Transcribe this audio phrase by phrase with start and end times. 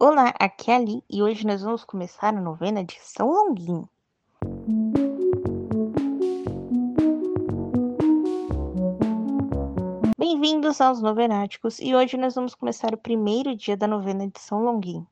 [0.00, 3.88] Olá, aqui é a Ali e hoje nós vamos começar a novena de São Longuinho.
[10.18, 14.64] Bem-vindos aos Novenáticos e hoje nós vamos começar o primeiro dia da novena de São
[14.64, 15.06] Longuinho.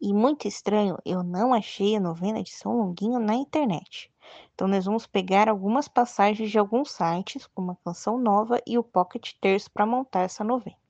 [0.00, 4.08] E muito estranho, eu não achei a novena de São Longuinho na internet.
[4.54, 8.84] Então nós vamos pegar algumas passagens de alguns sites, como a Canção Nova e o
[8.84, 10.85] Pocket Terço para montar essa novena.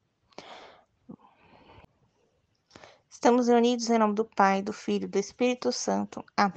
[3.17, 6.23] Estamos reunidos em nome do Pai, do Filho e do Espírito Santo.
[6.37, 6.53] Amém.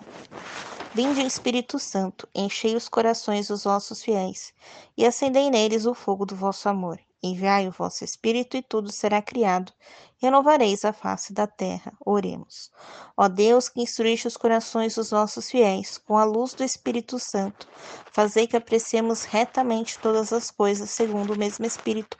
[0.94, 4.54] Vinde, Espírito Santo, enchei os corações dos vossos fiéis
[4.98, 7.00] e acendei neles o fogo do vosso amor.
[7.22, 9.74] Enviai o vosso Espírito e tudo será criado.
[10.22, 11.94] Renovareis a face da terra.
[12.06, 12.72] Oremos.
[13.18, 17.68] Ó Deus, que instruíste os corações dos nossos fiéis com a luz do Espírito Santo,
[18.12, 22.18] fazei que apreciemos retamente todas as coisas segundo o mesmo Espírito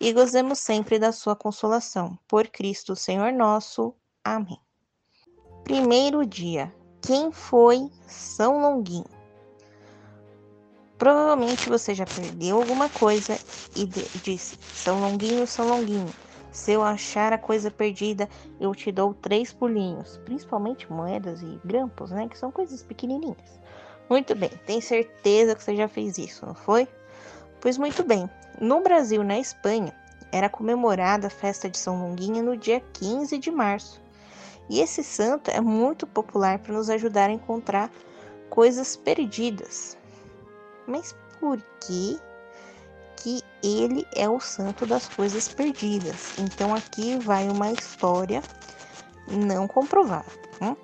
[0.00, 2.18] e gozemos sempre da sua consolação.
[2.26, 3.94] Por Cristo, Senhor nosso.
[4.24, 4.60] Amém.
[5.64, 6.74] Primeiro dia.
[7.02, 9.17] Quem foi São Longuinho?
[10.98, 13.38] Provavelmente você já perdeu alguma coisa
[13.76, 13.86] e
[14.20, 16.12] disse: São Longuinho, São Longuinho.
[16.50, 22.10] Se eu achar a coisa perdida, eu te dou três pulinhos, principalmente moedas e grampos,
[22.10, 22.26] né?
[22.28, 23.60] Que são coisas pequenininhas.
[24.10, 26.88] Muito bem, tem certeza que você já fez isso, não foi?
[27.60, 28.28] Pois muito bem.
[28.60, 29.94] No Brasil, na Espanha,
[30.32, 34.00] era comemorada a festa de São Longuinho no dia 15 de março.
[34.68, 37.90] E esse santo é muito popular para nos ajudar a encontrar
[38.48, 39.97] coisas perdidas,
[40.88, 42.18] mas por que
[43.16, 46.38] que ele é o santo das coisas perdidas?
[46.38, 48.42] Então aqui vai uma história
[49.28, 50.26] não comprovada.
[50.60, 50.74] Hum?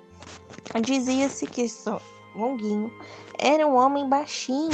[0.81, 1.99] Dizia-se que São
[2.35, 2.91] Longuinho
[3.39, 4.69] era um homem baixinho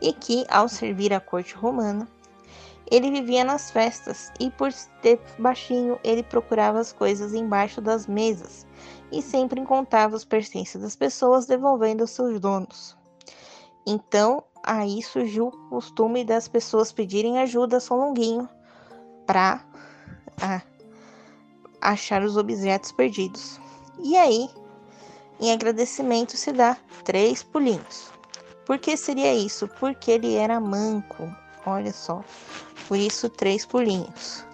[0.00, 2.06] e que, ao servir a corte romana,
[2.90, 8.66] ele vivia nas festas e, por ser baixinho, ele procurava as coisas embaixo das mesas
[9.10, 13.01] e sempre encontrava os pertences das pessoas, devolvendo aos seus donos.
[13.86, 18.48] Então, aí surgiu o costume das pessoas pedirem ajuda a São Longuinho
[19.26, 19.64] para
[21.80, 23.60] achar os objetos perdidos.
[23.98, 24.48] E aí,
[25.40, 28.10] em agradecimento, se dá três pulinhos.
[28.64, 29.66] Por que seria isso?
[29.80, 31.28] Porque ele era manco.
[31.66, 32.24] Olha só.
[32.86, 34.44] Por isso, três pulinhos.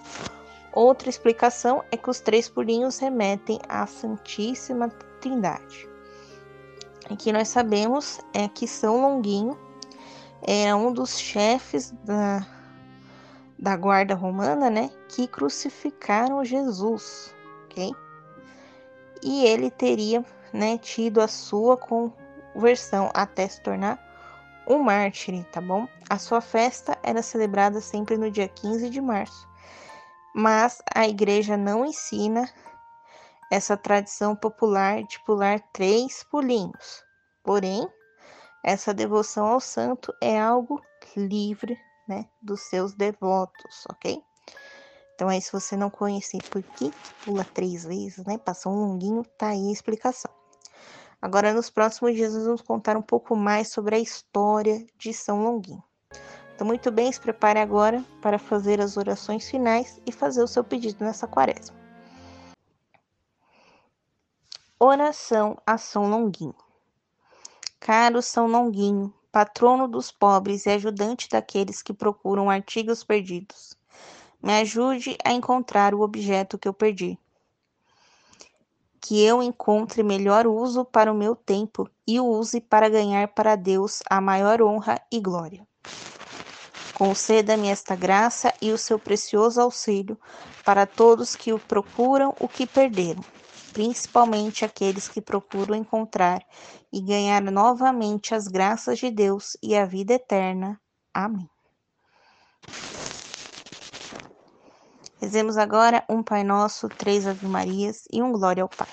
[0.72, 4.88] Outra explicação é que os três pulinhos remetem à Santíssima
[5.20, 5.88] Trindade.
[7.16, 9.58] Que nós sabemos é que São Longuinho
[10.42, 12.46] era um dos chefes da,
[13.58, 17.92] da guarda romana, né, que crucificaram Jesus, ok?
[19.22, 23.98] E ele teria, né, tido a sua conversão até se tornar
[24.66, 25.88] um mártir, tá bom?
[26.08, 29.48] A sua festa era celebrada sempre no dia 15 de março,
[30.34, 32.48] mas a igreja não ensina
[33.50, 37.04] essa tradição popular de pular três pulinhos.
[37.42, 37.88] Porém,
[38.64, 40.81] essa devoção ao santo é algo
[41.16, 44.22] livre, né, dos seus devotos, ok?
[45.14, 46.92] Então aí, se você não conhecer por que
[47.25, 50.31] pula três vezes, né, passou um longuinho, tá aí a explicação.
[51.20, 55.42] Agora, nos próximos dias, nós vamos contar um pouco mais sobre a história de São
[55.42, 55.82] Longuinho.
[56.54, 60.62] Então, muito bem, se prepare agora para fazer as orações finais e fazer o seu
[60.62, 61.77] pedido nessa quaresma.
[64.80, 66.54] Oração a São Longuinho.
[67.80, 73.76] Caro São Longuinho, patrono dos pobres e ajudante daqueles que procuram artigos perdidos,
[74.40, 77.18] me ajude a encontrar o objeto que eu perdi.
[79.00, 83.56] Que eu encontre melhor uso para o meu tempo e o use para ganhar para
[83.56, 85.66] Deus a maior honra e glória.
[86.94, 90.16] Conceda-me esta graça e o seu precioso auxílio
[90.64, 93.24] para todos que o procuram o que perderam
[93.72, 96.42] principalmente aqueles que procuram encontrar
[96.92, 100.80] e ganhar novamente as graças de Deus e a vida eterna.
[101.12, 101.48] Amém.
[105.20, 108.88] Rezemos agora um Pai Nosso, três Ave Marias e um Glória ao Pai.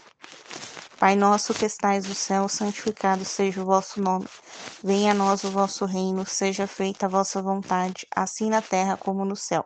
[0.98, 4.28] Pai nosso que estais no céu, santificado seja o vosso nome.
[4.82, 9.26] Venha a nós o vosso reino, seja feita a vossa vontade, assim na terra como
[9.26, 9.66] no céu.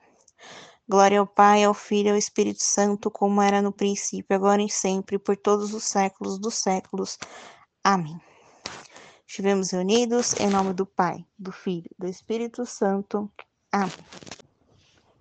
[0.91, 4.69] Glória ao Pai, ao Filho e ao Espírito Santo, como era no princípio, agora e
[4.69, 7.17] sempre, por todos os séculos dos séculos.
[7.81, 8.19] Amém.
[9.25, 13.31] Estivemos reunidos em nome do Pai, do Filho e do Espírito Santo.
[13.71, 13.93] Amém.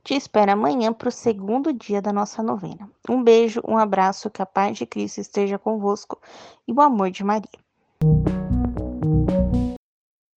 [0.02, 2.90] Te espero amanhã para o segundo dia da nossa novena.
[3.08, 6.20] Um beijo, um abraço, que a paz de Cristo esteja convosco
[6.66, 7.69] e o amor de Maria.